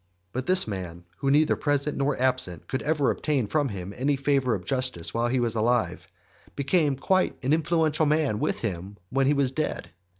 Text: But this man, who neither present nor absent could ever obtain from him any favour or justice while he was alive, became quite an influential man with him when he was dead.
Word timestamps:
But 0.33 0.47
this 0.47 0.67
man, 0.67 1.03
who 1.17 1.29
neither 1.29 1.55
present 1.55 1.95
nor 1.95 2.19
absent 2.19 2.67
could 2.67 2.81
ever 2.81 3.11
obtain 3.11 3.45
from 3.45 3.69
him 3.69 3.93
any 3.95 4.15
favour 4.15 4.55
or 4.55 4.57
justice 4.57 5.13
while 5.13 5.27
he 5.27 5.39
was 5.39 5.53
alive, 5.53 6.07
became 6.55 6.95
quite 6.95 7.37
an 7.45 7.53
influential 7.53 8.07
man 8.07 8.39
with 8.39 8.61
him 8.61 8.97
when 9.11 9.27
he 9.27 9.33
was 9.35 9.51
dead. 9.51 9.91